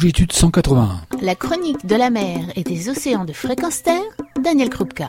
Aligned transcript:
Longitude 0.00 0.32
181. 0.32 1.02
La 1.20 1.34
chronique 1.34 1.84
de 1.84 1.94
la 1.94 2.08
mer 2.08 2.50
et 2.56 2.62
des 2.62 2.88
océans 2.88 3.26
de 3.26 3.34
fréquence 3.34 3.82
terre, 3.82 4.00
Daniel 4.42 4.70
Krupka. 4.70 5.08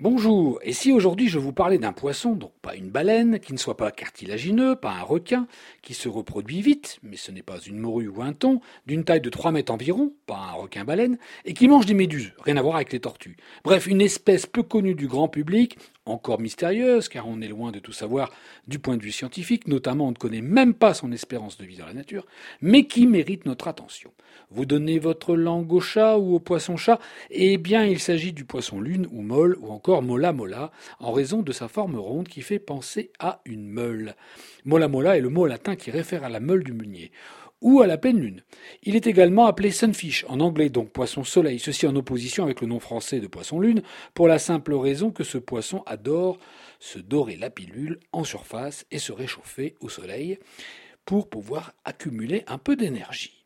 Bonjour, 0.00 0.58
et 0.62 0.72
si 0.72 0.90
aujourd'hui 0.90 1.28
je 1.28 1.38
vous 1.38 1.52
parlais 1.52 1.76
d'un 1.76 1.92
poisson, 1.92 2.32
donc 2.32 2.52
pas 2.62 2.76
une 2.76 2.88
baleine, 2.88 3.40
qui 3.40 3.52
ne 3.52 3.58
soit 3.58 3.76
pas 3.76 3.90
cartilagineux, 3.90 4.74
pas 4.74 4.92
un 4.92 5.02
requin, 5.02 5.46
qui 5.82 5.92
se 5.92 6.08
reproduit 6.08 6.62
vite, 6.62 6.98
mais 7.02 7.18
ce 7.18 7.30
n'est 7.30 7.42
pas 7.42 7.58
une 7.58 7.78
morue 7.78 8.08
ou 8.08 8.22
un 8.22 8.32
thon, 8.32 8.62
d'une 8.86 9.04
taille 9.04 9.20
de 9.20 9.28
3 9.28 9.52
mètres 9.52 9.70
environ, 9.70 10.14
pas 10.26 10.48
un 10.50 10.62
requin-baleine, 10.62 11.18
et 11.44 11.52
qui 11.52 11.68
mange 11.68 11.84
des 11.84 11.92
méduses, 11.92 12.32
rien 12.42 12.56
à 12.56 12.62
voir 12.62 12.76
avec 12.76 12.94
les 12.94 13.00
tortues. 13.00 13.36
Bref, 13.64 13.86
une 13.86 14.00
espèce 14.00 14.46
peu 14.46 14.62
connue 14.62 14.94
du 14.94 15.08
grand 15.08 15.28
public, 15.28 15.76
encore 16.06 16.40
mystérieuse, 16.40 17.08
car 17.08 17.28
on 17.28 17.40
est 17.40 17.48
loin 17.48 17.72
de 17.72 17.78
tout 17.78 17.92
savoir 17.92 18.32
du 18.66 18.78
point 18.78 18.96
de 18.96 19.02
vue 19.02 19.12
scientifique, 19.12 19.66
notamment 19.66 20.06
on 20.06 20.12
ne 20.12 20.16
connaît 20.16 20.40
même 20.40 20.74
pas 20.74 20.94
son 20.94 21.12
espérance 21.12 21.58
de 21.58 21.64
vie 21.64 21.76
dans 21.76 21.86
la 21.86 21.94
nature, 21.94 22.26
mais 22.60 22.86
qui 22.86 23.06
mérite 23.06 23.44
notre 23.44 23.68
attention. 23.68 24.12
Vous 24.50 24.64
donnez 24.64 24.98
votre 24.98 25.34
langue 25.34 25.72
au 25.72 25.80
chat 25.80 26.16
ou 26.16 26.36
au 26.36 26.40
poisson-chat, 26.40 27.00
eh 27.30 27.58
bien 27.58 27.84
il 27.84 27.98
s'agit 27.98 28.32
du 28.32 28.44
poisson 28.44 28.80
lune 28.80 29.08
ou 29.10 29.22
molle 29.22 29.56
ou 29.60 29.70
encore 29.70 30.02
mola 30.02 30.32
mola, 30.32 30.70
en 31.00 31.12
raison 31.12 31.42
de 31.42 31.52
sa 31.52 31.68
forme 31.68 31.96
ronde 31.96 32.28
qui 32.28 32.42
fait 32.42 32.58
penser 32.58 33.10
à 33.18 33.40
une 33.44 33.66
meule. 33.66 34.14
Mola 34.64 34.88
mola 34.88 35.16
est 35.16 35.20
le 35.20 35.28
mot 35.28 35.46
latin 35.46 35.76
qui 35.76 35.90
réfère 35.90 36.24
à 36.24 36.28
la 36.28 36.40
meule 36.40 36.64
du 36.64 36.72
meunier 36.72 37.10
ou 37.60 37.80
à 37.80 37.86
la 37.86 37.98
pleine 37.98 38.20
lune. 38.20 38.42
Il 38.82 38.96
est 38.96 39.06
également 39.06 39.46
appelé 39.46 39.70
sunfish 39.70 40.24
en 40.28 40.40
anglais, 40.40 40.68
donc 40.68 40.90
poisson 40.90 41.24
soleil, 41.24 41.58
ceci 41.58 41.86
en 41.86 41.96
opposition 41.96 42.44
avec 42.44 42.60
le 42.60 42.66
nom 42.66 42.80
français 42.80 43.20
de 43.20 43.26
poisson 43.26 43.60
lune, 43.60 43.82
pour 44.14 44.28
la 44.28 44.38
simple 44.38 44.74
raison 44.74 45.10
que 45.10 45.24
ce 45.24 45.38
poisson 45.38 45.82
adore 45.86 46.38
se 46.78 46.98
dorer 46.98 47.36
la 47.36 47.50
pilule 47.50 47.98
en 48.12 48.24
surface 48.24 48.86
et 48.90 48.98
se 48.98 49.12
réchauffer 49.12 49.74
au 49.80 49.88
soleil 49.88 50.38
pour 51.04 51.28
pouvoir 51.28 51.72
accumuler 51.84 52.44
un 52.46 52.58
peu 52.58 52.76
d'énergie. 52.76 53.42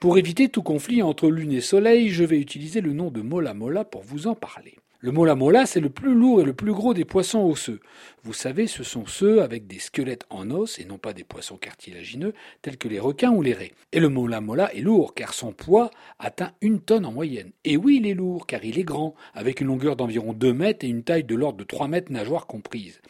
Pour 0.00 0.18
éviter 0.18 0.48
tout 0.48 0.62
conflit 0.62 1.02
entre 1.02 1.28
lune 1.30 1.52
et 1.52 1.60
soleil, 1.60 2.08
je 2.10 2.24
vais 2.24 2.38
utiliser 2.38 2.80
le 2.80 2.92
nom 2.92 3.10
de 3.10 3.20
Mola 3.20 3.54
Mola 3.54 3.84
pour 3.84 4.02
vous 4.02 4.26
en 4.26 4.34
parler. 4.34 4.76
Le 5.04 5.12
mola 5.12 5.66
c'est 5.66 5.80
le 5.80 5.90
plus 5.90 6.14
lourd 6.14 6.40
et 6.40 6.44
le 6.44 6.54
plus 6.54 6.72
gros 6.72 6.94
des 6.94 7.04
poissons 7.04 7.40
osseux. 7.40 7.80
Vous 8.22 8.32
savez, 8.32 8.66
ce 8.66 8.82
sont 8.82 9.04
ceux 9.04 9.42
avec 9.42 9.66
des 9.66 9.78
squelettes 9.78 10.24
en 10.30 10.50
os 10.50 10.78
et 10.78 10.86
non 10.86 10.96
pas 10.96 11.12
des 11.12 11.24
poissons 11.24 11.58
cartilagineux 11.58 12.32
tels 12.62 12.78
que 12.78 12.88
les 12.88 13.00
requins 13.00 13.30
ou 13.30 13.42
les 13.42 13.52
raies. 13.52 13.72
Et 13.92 14.00
le 14.00 14.08
mola 14.08 14.40
mola 14.40 14.74
est 14.74 14.80
lourd 14.80 15.12
car 15.12 15.34
son 15.34 15.52
poids 15.52 15.90
atteint 16.18 16.52
une 16.62 16.80
tonne 16.80 17.04
en 17.04 17.12
moyenne. 17.12 17.50
Et 17.66 17.76
oui, 17.76 17.98
il 18.00 18.06
est 18.06 18.14
lourd 18.14 18.46
car 18.46 18.64
il 18.64 18.78
est 18.78 18.82
grand, 18.82 19.14
avec 19.34 19.60
une 19.60 19.66
longueur 19.66 19.94
d'environ 19.94 20.32
2 20.32 20.54
mètres 20.54 20.86
et 20.86 20.88
une 20.88 21.04
taille 21.04 21.24
de 21.24 21.34
l'ordre 21.34 21.58
de 21.58 21.64
3 21.64 21.86
mètres 21.86 22.10
nageoires 22.10 22.46
comprises. 22.46 23.02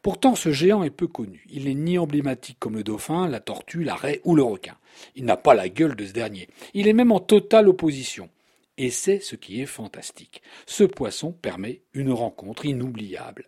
Pourtant, 0.00 0.34
ce 0.34 0.52
géant 0.52 0.84
est 0.84 0.88
peu 0.88 1.06
connu. 1.06 1.44
Il 1.50 1.64
n'est 1.64 1.74
ni 1.74 1.98
emblématique 1.98 2.56
comme 2.60 2.76
le 2.76 2.82
dauphin, 2.82 3.28
la 3.28 3.40
tortue, 3.40 3.84
la 3.84 3.94
raie 3.94 4.22
ou 4.24 4.34
le 4.34 4.42
requin. 4.42 4.76
Il 5.16 5.26
n'a 5.26 5.36
pas 5.36 5.52
la 5.52 5.68
gueule 5.68 5.96
de 5.96 6.06
ce 6.06 6.14
dernier. 6.14 6.48
Il 6.72 6.88
est 6.88 6.94
même 6.94 7.12
en 7.12 7.20
totale 7.20 7.68
opposition. 7.68 8.30
Et 8.78 8.90
c'est 8.90 9.20
ce 9.20 9.36
qui 9.36 9.60
est 9.60 9.66
fantastique. 9.66 10.42
Ce 10.66 10.84
poisson 10.84 11.32
permet 11.32 11.82
une 11.92 12.12
rencontre 12.12 12.64
inoubliable. 12.64 13.46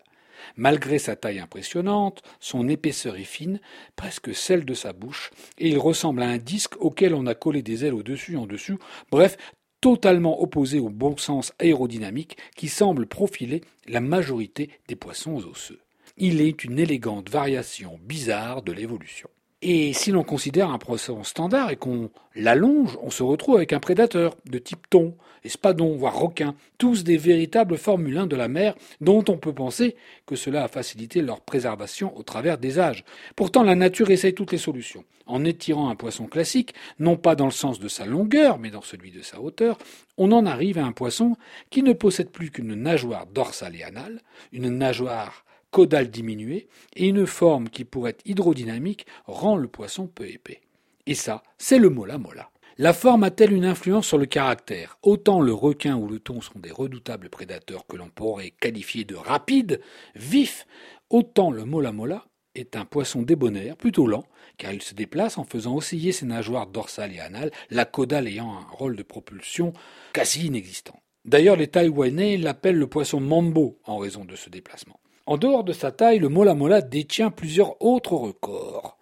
Malgré 0.56 0.98
sa 0.98 1.17
taille 1.17 1.39
impressionnante, 1.39 2.22
son 2.41 2.69
épaisseur 2.69 3.17
est 3.17 3.25
fine, 3.25 3.61
presque 3.97 4.34
celle 4.34 4.64
de 4.64 4.75
sa 4.75 4.92
bouche, 4.92 5.30
et 5.58 5.69
il 5.69 5.78
ressemble 5.78 6.22
à 6.22 6.28
un 6.28 6.39
disque 6.39 6.77
auquel 6.80 7.14
on 7.14 7.27
a 7.27 7.34
collé 7.34 7.62
des 7.62 7.84
ailes 7.84 7.95
au-dessus 7.95 8.36
en 8.36 8.47
dessous, 8.47 8.78
bref, 9.11 9.36
totalement 9.80 10.42
opposé 10.42 10.78
au 10.78 10.89
bon 10.89 11.17
sens 11.17 11.52
aérodynamique 11.58 12.39
qui 12.56 12.69
semble 12.69 13.06
profiler 13.06 13.62
la 13.86 14.00
majorité 14.00 14.70
des 14.89 14.97
poissons 14.97 15.36
osseux. 15.36 15.80
Il 16.17 16.41
est 16.41 16.64
une 16.64 16.78
élégante 16.78 17.28
variation 17.28 17.98
bizarre 18.02 18.62
de 18.62 18.72
l'évolution. 18.72 19.28
Et 19.62 19.94
si 19.94 20.10
l'on 20.10 20.24
considère 20.24 20.70
un 20.70 20.78
poisson 20.78 21.24
standard 21.24 21.70
et 21.70 21.77
qu'on 21.77 22.10
l'allonge, 22.34 22.98
on 23.02 23.10
se 23.10 23.22
retrouve 23.22 23.56
avec 23.56 23.72
un 23.72 23.80
prédateur 23.80 24.36
de 24.44 24.58
type 24.58 24.90
thon, 24.90 25.17
espadon, 25.42 25.96
voire 25.96 26.18
requin, 26.18 26.55
tous 26.77 27.02
des 27.05 27.17
véritables 27.17 27.79
formulins 27.79 28.27
de 28.27 28.36
la 28.36 28.48
mer 28.48 28.74
dont 29.01 29.24
on 29.29 29.39
peut 29.39 29.55
penser 29.55 29.96
que 30.27 30.36
cela 30.36 30.64
a 30.64 30.68
facilité 30.68 31.23
leur 31.23 31.40
préservation 31.40 32.17
au 32.17 32.23
travers 32.23 32.58
des 32.58 32.79
âges. 32.79 33.05
Pourtant, 33.36 33.62
la 33.62 33.74
nature 33.74 34.11
essaye 34.11 34.34
toutes 34.34 34.52
les 34.52 34.58
solutions. 34.58 35.05
En 35.27 35.45
étirant 35.45 35.89
un 35.89 35.96
poisson 35.96 36.27
classique, 36.27 36.74
non 36.98 37.17
pas 37.17 37.34
dans 37.34 37.46
le 37.46 37.50
sens 37.50 37.80
de 37.80 37.89
sa 37.89 38.05
longueur, 38.05 38.58
mais 38.58 38.70
dans 38.70 38.83
celui 38.83 39.11
de 39.11 39.23
sa 39.23 39.40
hauteur, 39.40 39.79
on 40.18 40.33
en 40.33 40.45
arrive 40.45 40.77
à 40.77 40.84
un 40.84 40.92
poisson 40.92 41.36
qui 41.70 41.83
ne 41.83 41.95
possède 41.95 42.30
plus 42.30 42.50
qu'une 42.50 42.74
nageoire 42.74 43.27
dorsale 43.27 43.77
et 43.77 43.83
anale, 43.83 44.20
une 44.52 44.68
nageoire 44.68 45.46
caudale 45.74 46.08
diminuée 46.08 46.68
et 46.95 47.08
une 47.08 47.27
forme 47.27 47.68
qui 47.68 47.85
pourrait 47.85 48.11
être 48.11 48.23
hydrodynamique 48.24 49.07
rend 49.27 49.57
le 49.57 49.67
poisson 49.67 50.07
peu 50.07 50.29
épais. 50.29 50.61
Et 51.07 51.17
ça, 51.17 51.42
c'est 51.58 51.80
le 51.80 51.90
mola 51.90 52.17
mola. 52.17 52.48
La 52.79 52.92
forme 52.92 53.24
a-t-elle 53.24 53.52
une 53.52 53.64
influence 53.64 54.07
sur 54.07 54.17
le 54.17 54.27
caractère? 54.27 54.98
Autant 55.02 55.40
le 55.40 55.52
requin 55.52 55.96
ou 55.96 56.07
le 56.07 56.20
thon 56.20 56.40
sont 56.40 56.61
des 56.61 56.70
redoutables 56.70 57.29
prédateurs 57.29 57.89
que 57.89 57.96
l'on 57.96 58.08
pourrait 58.08 58.52
qualifier 58.52 59.05
de 59.05 59.17
rapides, 59.17 59.80
vifs, 60.14 60.64
autant 61.11 61.51
le 61.51 61.64
mola 61.64 61.91
mola 61.91 62.24
est 62.55 62.77
un 62.77 62.85
poisson 62.85 63.23
débonnaire, 63.23 63.77
plutôt 63.77 64.06
lent, 64.06 64.27
car 64.58 64.73
il 64.73 64.80
se 64.80 64.95
déplace 64.95 65.39
en 65.39 65.45
faisant 65.45 65.74
osciller 65.74 66.12
ses 66.12 66.27
nageoires 66.27 66.68
dorsales 66.68 67.14
et 67.14 67.20
anales, 67.20 67.51
la 67.70 67.85
caudale 67.85 68.29
ayant 68.29 68.56
un 68.56 68.67
rôle 68.70 68.95
de 68.95 69.02
propulsion 69.02 69.73
quasi 70.12 70.46
inexistant. 70.46 71.02
D'ailleurs, 71.24 71.56
les 71.56 71.67
Taïwanais 71.67 72.36
l'appellent 72.36 72.79
le 72.79 72.86
poisson 72.86 73.18
mambo 73.18 73.80
en 73.85 73.98
raison 73.98 74.24
de 74.24 74.36
ce 74.36 74.51
déplacement. 74.51 75.01
En 75.27 75.39
dehors 75.39 75.64
de 75.64 75.73
sa 75.73 75.90
taille, 75.90 76.18
le 76.18 76.29
mola 76.29 76.55
mola 76.55 76.83
détient 76.83 77.30
plusieurs 77.30 77.80
autres 77.83 78.12
records. 78.12 78.98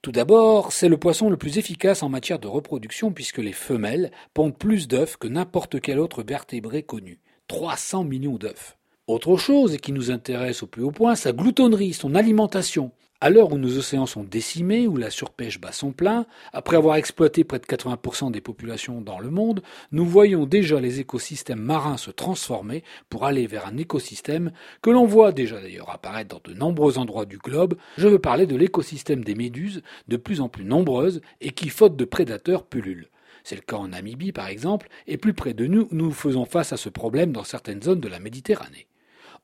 Tout 0.00 0.12
d'abord, 0.12 0.70
c'est 0.70 0.88
le 0.88 0.96
poisson 0.96 1.28
le 1.28 1.36
plus 1.36 1.58
efficace 1.58 2.04
en 2.04 2.08
matière 2.08 2.38
de 2.38 2.46
reproduction 2.46 3.10
puisque 3.10 3.38
les 3.38 3.52
femelles 3.52 4.12
pondent 4.32 4.56
plus 4.56 4.86
d'œufs 4.86 5.16
que 5.16 5.26
n'importe 5.26 5.80
quel 5.80 5.98
autre 5.98 6.22
vertébré 6.22 6.84
connu. 6.84 7.18
300 7.48 8.04
millions 8.04 8.36
d'œufs. 8.36 8.76
Autre 9.08 9.36
chose, 9.36 9.76
qui 9.78 9.90
nous 9.90 10.12
intéresse 10.12 10.62
au 10.62 10.68
plus 10.68 10.84
haut 10.84 10.92
point, 10.92 11.16
sa 11.16 11.32
gloutonnerie, 11.32 11.94
son 11.94 12.14
alimentation. 12.14 12.92
À 13.18 13.30
l'heure 13.30 13.50
où 13.50 13.56
nos 13.56 13.78
océans 13.78 14.04
sont 14.04 14.24
décimés, 14.24 14.86
où 14.86 14.98
la 14.98 15.08
surpêche 15.08 15.58
bat 15.58 15.72
son 15.72 15.90
plein, 15.90 16.26
après 16.52 16.76
avoir 16.76 16.96
exploité 16.96 17.44
près 17.44 17.58
de 17.58 17.64
80% 17.64 18.30
des 18.30 18.42
populations 18.42 19.00
dans 19.00 19.18
le 19.18 19.30
monde, 19.30 19.62
nous 19.90 20.04
voyons 20.04 20.44
déjà 20.44 20.80
les 20.80 21.00
écosystèmes 21.00 21.60
marins 21.60 21.96
se 21.96 22.10
transformer 22.10 22.84
pour 23.08 23.24
aller 23.24 23.46
vers 23.46 23.66
un 23.66 23.78
écosystème 23.78 24.52
que 24.82 24.90
l'on 24.90 25.06
voit 25.06 25.32
déjà 25.32 25.58
d'ailleurs 25.62 25.88
apparaître 25.88 26.28
dans 26.28 26.52
de 26.52 26.54
nombreux 26.54 26.98
endroits 26.98 27.24
du 27.24 27.38
globe. 27.38 27.76
Je 27.96 28.06
veux 28.06 28.18
parler 28.18 28.44
de 28.44 28.54
l'écosystème 28.54 29.24
des 29.24 29.34
méduses, 29.34 29.82
de 30.08 30.18
plus 30.18 30.42
en 30.42 30.50
plus 30.50 30.64
nombreuses 30.64 31.22
et 31.40 31.52
qui, 31.52 31.70
faute 31.70 31.96
de 31.96 32.04
prédateurs, 32.04 32.66
pullulent. 32.66 33.08
C'est 33.44 33.56
le 33.56 33.62
cas 33.62 33.76
en 33.76 33.88
Namibie 33.88 34.32
par 34.32 34.48
exemple, 34.48 34.88
et 35.06 35.16
plus 35.16 35.32
près 35.32 35.54
de 35.54 35.66
nous, 35.66 35.88
nous 35.90 36.10
faisons 36.10 36.44
face 36.44 36.74
à 36.74 36.76
ce 36.76 36.90
problème 36.90 37.32
dans 37.32 37.44
certaines 37.44 37.82
zones 37.82 38.00
de 38.00 38.08
la 38.08 38.18
Méditerranée. 38.18 38.88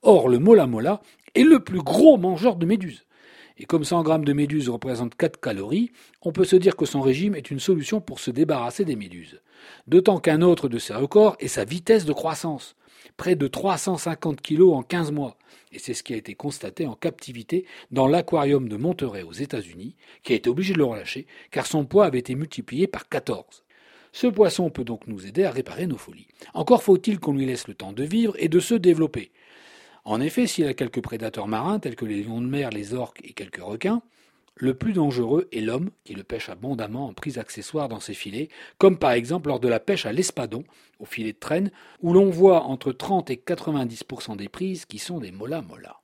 Or, 0.02 0.28
le 0.28 0.38
mola 0.38 0.66
mola 0.66 1.00
est 1.34 1.44
le 1.44 1.60
plus 1.60 1.80
gros 1.80 2.18
mangeur 2.18 2.56
de 2.56 2.66
méduses. 2.66 3.06
Et 3.62 3.64
comme 3.64 3.84
100 3.84 4.02
grammes 4.02 4.24
de 4.24 4.32
méduses 4.32 4.68
représentent 4.68 5.14
4 5.14 5.40
calories, 5.40 5.92
on 6.20 6.32
peut 6.32 6.44
se 6.44 6.56
dire 6.56 6.74
que 6.74 6.84
son 6.84 7.00
régime 7.00 7.36
est 7.36 7.48
une 7.52 7.60
solution 7.60 8.00
pour 8.00 8.18
se 8.18 8.32
débarrasser 8.32 8.84
des 8.84 8.96
méduses. 8.96 9.40
D'autant 9.86 10.18
qu'un 10.18 10.42
autre 10.42 10.68
de 10.68 10.80
ses 10.80 10.94
records 10.94 11.36
est 11.38 11.46
sa 11.46 11.64
vitesse 11.64 12.04
de 12.04 12.12
croissance. 12.12 12.74
Près 13.16 13.36
de 13.36 13.46
350 13.46 14.40
kilos 14.40 14.74
en 14.74 14.82
15 14.82 15.12
mois. 15.12 15.36
Et 15.70 15.78
c'est 15.78 15.94
ce 15.94 16.02
qui 16.02 16.12
a 16.12 16.16
été 16.16 16.34
constaté 16.34 16.88
en 16.88 16.96
captivité 16.96 17.64
dans 17.92 18.08
l'aquarium 18.08 18.68
de 18.68 18.76
Monterey 18.76 19.22
aux 19.22 19.32
États-Unis, 19.32 19.94
qui 20.24 20.32
a 20.32 20.36
été 20.36 20.50
obligé 20.50 20.72
de 20.72 20.78
le 20.78 20.84
relâcher, 20.84 21.28
car 21.52 21.66
son 21.66 21.84
poids 21.84 22.06
avait 22.06 22.18
été 22.18 22.34
multiplié 22.34 22.88
par 22.88 23.08
14. 23.08 23.62
Ce 24.10 24.26
poisson 24.26 24.70
peut 24.70 24.82
donc 24.82 25.06
nous 25.06 25.24
aider 25.24 25.44
à 25.44 25.52
réparer 25.52 25.86
nos 25.86 25.98
folies. 25.98 26.26
Encore 26.52 26.82
faut-il 26.82 27.20
qu'on 27.20 27.34
lui 27.34 27.46
laisse 27.46 27.68
le 27.68 27.74
temps 27.74 27.92
de 27.92 28.02
vivre 28.02 28.34
et 28.40 28.48
de 28.48 28.58
se 28.58 28.74
développer. 28.74 29.30
En 30.04 30.20
effet, 30.20 30.48
s'il 30.48 30.66
a 30.66 30.74
quelques 30.74 31.00
prédateurs 31.00 31.46
marins 31.46 31.78
tels 31.78 31.94
que 31.94 32.04
les 32.04 32.24
lions 32.24 32.40
de 32.40 32.46
mer, 32.46 32.70
les 32.70 32.92
orques 32.92 33.20
et 33.22 33.32
quelques 33.32 33.62
requins, 33.62 34.02
le 34.56 34.74
plus 34.74 34.92
dangereux 34.92 35.48
est 35.52 35.60
l'homme 35.60 35.90
qui 36.04 36.14
le 36.14 36.24
pêche 36.24 36.48
abondamment 36.48 37.06
en 37.06 37.14
prise 37.14 37.38
accessoire 37.38 37.88
dans 37.88 38.00
ses 38.00 38.14
filets, 38.14 38.48
comme 38.78 38.98
par 38.98 39.12
exemple 39.12 39.48
lors 39.48 39.60
de 39.60 39.68
la 39.68 39.80
pêche 39.80 40.04
à 40.04 40.12
l'espadon, 40.12 40.64
au 40.98 41.04
filet 41.04 41.32
de 41.32 41.38
traîne, 41.38 41.70
où 42.02 42.12
l'on 42.12 42.30
voit 42.30 42.64
entre 42.64 42.92
30 42.92 43.30
et 43.30 43.36
90% 43.36 44.36
des 44.36 44.48
prises 44.48 44.84
qui 44.84 44.98
sont 44.98 45.20
des 45.20 45.30
mola 45.30 45.62
mola. 45.62 46.00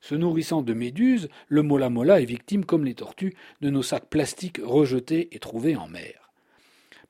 Se 0.00 0.14
nourrissant 0.14 0.62
de 0.62 0.74
méduses, 0.74 1.28
le 1.48 1.62
mola 1.62 1.88
mola 1.88 2.20
est 2.20 2.26
victime, 2.26 2.64
comme 2.64 2.84
les 2.84 2.94
tortues, 2.94 3.34
de 3.62 3.70
nos 3.70 3.82
sacs 3.82 4.10
plastiques 4.10 4.60
rejetés 4.62 5.28
et 5.32 5.38
trouvés 5.38 5.76
en 5.76 5.88
mer. 5.88 6.30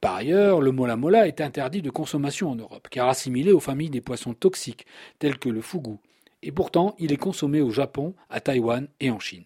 Par 0.00 0.14
ailleurs, 0.14 0.60
le 0.60 0.72
mola 0.72 0.96
mola 0.96 1.26
est 1.26 1.40
interdit 1.40 1.82
de 1.82 1.90
consommation 1.90 2.50
en 2.50 2.56
Europe, 2.56 2.88
car 2.90 3.08
assimilé 3.08 3.52
aux 3.52 3.60
familles 3.60 3.90
des 3.90 4.00
poissons 4.00 4.34
toxiques, 4.34 4.86
tels 5.18 5.38
que 5.38 5.48
le 5.48 5.60
fugu, 5.60 5.98
et 6.42 6.52
pourtant 6.52 6.94
il 6.98 7.12
est 7.12 7.16
consommé 7.16 7.60
au 7.60 7.70
Japon, 7.70 8.14
à 8.30 8.40
Taïwan 8.40 8.88
et 9.00 9.10
en 9.10 9.18
Chine. 9.18 9.44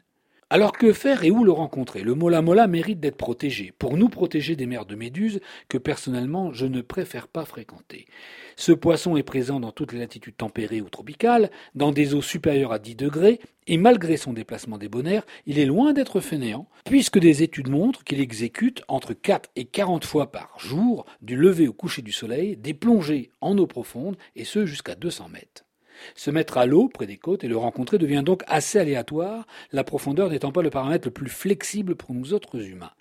Alors 0.49 0.71
que 0.71 0.93
faire 0.93 1.25
et 1.25 1.33
où 1.33 1.43
le 1.43 1.51
rencontrer? 1.51 2.03
Le 2.03 2.15
mola 2.15 2.41
mola 2.41 2.69
mérite 2.69 3.01
d'être 3.01 3.17
protégé, 3.17 3.73
pour 3.77 3.97
nous 3.97 4.09
protéger 4.09 4.55
des 4.55 4.67
mers 4.67 4.87
de 4.87 4.95
méduses 4.95 5.41
que 5.69 5.77
personnellement 5.77 6.53
je 6.53 6.67
ne 6.67 6.83
préfère 6.83 7.27
pas 7.27 7.45
fréquenter. 7.45 8.07
Ce 8.55 8.71
poisson 8.71 9.17
est 9.17 9.25
présent 9.25 9.59
dans 9.59 9.73
toutes 9.73 9.93
les 9.93 9.99
latitudes 9.99 10.37
tempérées 10.37 10.81
ou 10.81 10.89
tropicales, 10.89 11.51
dans 11.75 11.91
des 11.91 12.15
eaux 12.15 12.23
supérieures 12.23 12.71
à 12.71 12.79
10 12.79 12.95
degrés, 12.95 13.41
et 13.67 13.77
malgré 13.77 14.17
son 14.17 14.33
déplacement 14.33 14.79
débonnaire, 14.79 15.27
il 15.47 15.59
est 15.59 15.67
loin 15.67 15.93
d'être 15.93 16.21
fainéant, 16.21 16.69
puisque 16.85 17.19
des 17.19 17.43
études 17.43 17.69
montrent 17.69 18.05
qu'il 18.05 18.21
exécute 18.21 18.85
entre 18.87 19.15
4 19.15 19.51
et 19.57 19.65
40 19.65 20.05
fois 20.05 20.31
par 20.31 20.61
jour, 20.61 21.07
du 21.23 21.35
lever 21.35 21.67
au 21.67 21.73
coucher 21.73 22.03
du 22.03 22.13
soleil, 22.13 22.57
des 22.57 22.73
plongées 22.73 23.31
en 23.41 23.59
eau 23.59 23.67
profonde, 23.67 24.17
et 24.37 24.45
ce 24.45 24.65
jusqu'à 24.65 24.95
200 24.95 25.29
mètres. 25.31 25.66
Se 26.15 26.31
mettre 26.31 26.59
à 26.59 26.67
l'eau 26.67 26.89
près 26.89 27.07
des 27.07 27.17
côtes 27.17 27.45
et 27.45 27.49
le 27.49 27.57
rencontrer 27.57 27.99
devient 27.99 28.23
donc 28.25 28.43
assez 28.47 28.79
aléatoire, 28.79 29.47
la 29.73 29.85
profondeur 29.85 30.31
n'étant 30.31 30.53
pas 30.53 30.63
le 30.63 30.71
paramètre 30.71 31.09
le 31.09 31.13
plus 31.13 31.31
flexible 31.31 31.97
pour 31.97 32.15
nous 32.15 32.33
autres 32.33 32.61
humains. 32.61 32.93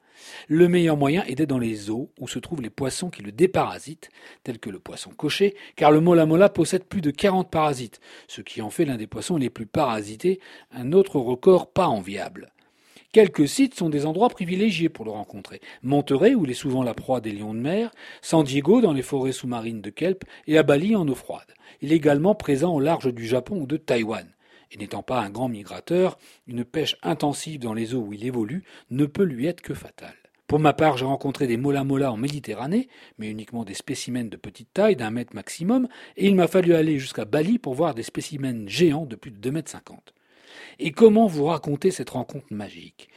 Le 0.47 0.67
meilleur 0.67 0.97
moyen 0.97 1.23
est 1.25 1.35
d'être 1.35 1.49
dans 1.49 1.59
les 1.59 1.89
eaux 1.89 2.09
où 2.19 2.27
se 2.27 2.39
trouvent 2.39 2.61
les 2.61 2.69
poissons 2.69 3.09
qui 3.09 3.21
le 3.21 3.31
déparasitent, 3.31 4.09
tels 4.43 4.59
que 4.59 4.69
le 4.69 4.79
poisson 4.79 5.11
cocher, 5.11 5.55
car 5.75 5.91
le 5.91 5.99
mola 5.99 6.25
mola 6.25 6.49
possède 6.49 6.85
plus 6.85 7.01
de 7.01 7.11
40 7.11 7.49
parasites, 7.49 7.99
ce 8.27 8.41
qui 8.41 8.61
en 8.61 8.69
fait 8.69 8.85
l'un 8.85 8.97
des 8.97 9.07
poissons 9.07 9.37
les 9.37 9.49
plus 9.49 9.65
parasités, 9.65 10.39
un 10.71 10.93
autre 10.93 11.19
record 11.19 11.71
pas 11.71 11.87
enviable. 11.87 12.51
Quelques 13.11 13.47
sites 13.47 13.75
sont 13.75 13.89
des 13.89 14.05
endroits 14.05 14.29
privilégiés 14.29 14.89
pour 14.89 15.05
le 15.05 15.11
rencontrer. 15.11 15.61
Monterey, 15.83 16.35
où 16.35 16.45
il 16.45 16.51
est 16.51 16.53
souvent 16.53 16.83
la 16.83 16.93
proie 16.93 17.21
des 17.21 17.31
lions 17.31 17.53
de 17.53 17.59
mer, 17.59 17.91
San 18.21 18.43
Diego, 18.43 18.81
dans 18.81 18.93
les 18.93 19.01
forêts 19.01 19.31
sous-marines 19.31 19.81
de 19.81 19.89
kelp, 19.89 20.25
et 20.47 20.57
à 20.57 20.63
Bali, 20.63 20.95
en 20.95 21.07
eau 21.07 21.15
froide. 21.15 21.53
Il 21.81 21.93
est 21.93 21.97
également 21.97 22.35
présent 22.35 22.73
au 22.73 22.79
large 22.79 23.13
du 23.13 23.25
Japon 23.25 23.61
ou 23.61 23.67
de 23.67 23.77
Taïwan. 23.77 24.27
Et 24.71 24.77
n'étant 24.77 25.03
pas 25.03 25.21
un 25.21 25.29
grand 25.29 25.47
migrateur, 25.47 26.17
une 26.47 26.65
pêche 26.65 26.97
intensive 27.03 27.59
dans 27.59 27.73
les 27.73 27.93
eaux 27.93 28.01
où 28.01 28.13
il 28.13 28.25
évolue 28.25 28.63
ne 28.89 29.05
peut 29.05 29.23
lui 29.23 29.45
être 29.45 29.61
que 29.61 29.73
fatale. 29.73 30.15
Pour 30.47 30.59
ma 30.59 30.73
part, 30.73 30.97
j'ai 30.97 31.05
rencontré 31.05 31.47
des 31.47 31.57
mola 31.57 31.83
mola 31.83 32.11
en 32.11 32.17
Méditerranée, 32.17 32.87
mais 33.17 33.29
uniquement 33.29 33.63
des 33.63 33.73
spécimens 33.73 34.29
de 34.29 34.37
petite 34.37 34.71
taille, 34.73 34.95
d'un 34.95 35.09
mètre 35.09 35.33
maximum, 35.33 35.87
et 36.17 36.27
il 36.27 36.35
m'a 36.35 36.47
fallu 36.47 36.75
aller 36.75 36.99
jusqu'à 36.99 37.25
Bali 37.25 37.57
pour 37.57 37.73
voir 37.73 37.95
des 37.95 38.03
spécimens 38.03 38.67
géants 38.67 39.05
de 39.05 39.15
plus 39.15 39.31
de 39.31 39.37
deux 39.37 39.51
mètres 39.51 39.71
cinquante. 39.71 40.13
Et 40.79 40.91
comment 40.91 41.27
vous 41.27 41.45
raconter 41.45 41.91
cette 41.91 42.11
rencontre 42.11 42.47
magique? 42.51 43.09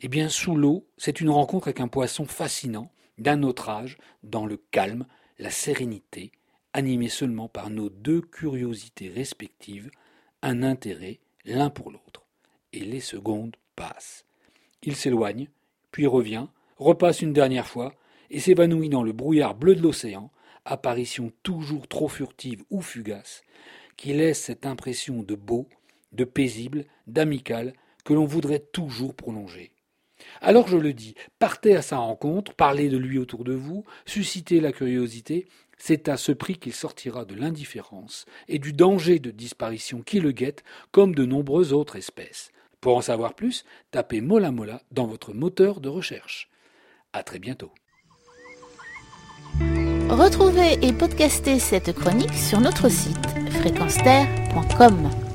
Eh 0.00 0.08
bien, 0.08 0.28
sous 0.28 0.54
l'eau, 0.56 0.86
c'est 0.96 1.20
une 1.20 1.30
rencontre 1.30 1.68
avec 1.68 1.80
un 1.80 1.88
poisson 1.88 2.24
fascinant, 2.24 2.90
d'un 3.18 3.42
autre 3.42 3.68
âge, 3.68 3.98
dans 4.22 4.46
le 4.46 4.56
calme, 4.56 5.06
la 5.38 5.50
sérénité, 5.50 6.32
animé 6.72 7.08
seulement 7.08 7.48
par 7.48 7.70
nos 7.70 7.90
deux 7.90 8.20
curiosités 8.20 9.08
respectives, 9.08 9.90
un 10.42 10.62
intérêt 10.62 11.20
l'un 11.44 11.70
pour 11.70 11.90
l'autre. 11.90 12.26
Et 12.72 12.80
les 12.80 13.00
secondes 13.00 13.56
passent. 13.76 14.24
Il 14.82 14.96
s'éloigne, 14.96 15.48
puis 15.90 16.06
revient, 16.06 16.46
repasse 16.78 17.20
une 17.20 17.32
dernière 17.32 17.66
fois, 17.66 17.94
et 18.30 18.40
s'évanouit 18.40 18.88
dans 18.88 19.02
le 19.02 19.12
brouillard 19.12 19.54
bleu 19.54 19.74
de 19.74 19.82
l'océan, 19.82 20.30
apparition 20.64 21.32
toujours 21.42 21.88
trop 21.88 22.08
furtive 22.08 22.64
ou 22.70 22.80
fugace, 22.80 23.42
qui 23.96 24.12
laisse 24.12 24.40
cette 24.40 24.66
impression 24.66 25.22
de 25.22 25.34
beau, 25.34 25.68
de 26.12 26.24
paisible, 26.24 26.84
d'amical, 27.06 27.74
que 28.04 28.12
l'on 28.12 28.24
voudrait 28.24 28.64
toujours 28.72 29.14
prolonger. 29.14 29.72
Alors 30.40 30.68
je 30.68 30.76
le 30.76 30.92
dis, 30.92 31.14
partez 31.38 31.74
à 31.76 31.82
sa 31.82 31.98
rencontre, 31.98 32.54
parlez 32.54 32.88
de 32.88 32.96
lui 32.96 33.18
autour 33.18 33.44
de 33.44 33.54
vous, 33.54 33.84
suscitez 34.04 34.60
la 34.60 34.72
curiosité, 34.72 35.48
c'est 35.78 36.08
à 36.08 36.16
ce 36.16 36.32
prix 36.32 36.58
qu'il 36.58 36.74
sortira 36.74 37.24
de 37.24 37.34
l'indifférence 37.34 38.26
et 38.48 38.58
du 38.58 38.72
danger 38.72 39.18
de 39.18 39.30
disparition 39.30 40.02
qui 40.02 40.20
le 40.20 40.32
guette, 40.32 40.62
comme 40.92 41.14
de 41.14 41.24
nombreuses 41.24 41.72
autres 41.72 41.96
espèces. 41.96 42.50
Pour 42.80 42.96
en 42.96 43.00
savoir 43.00 43.34
plus, 43.34 43.64
tapez 43.90 44.20
Mola 44.20 44.50
Mola 44.50 44.82
dans 44.90 45.06
votre 45.06 45.32
moteur 45.32 45.80
de 45.80 45.88
recherche. 45.88 46.50
À 47.12 47.22
très 47.22 47.38
bientôt. 47.38 47.72
Retrouvez 50.08 50.78
et 50.82 50.92
podcastez 50.92 51.58
cette 51.58 51.92
chronique 51.92 52.34
sur 52.34 52.60
notre 52.60 52.88
site 52.88 53.26
fréquenceterre.com. 53.60 55.29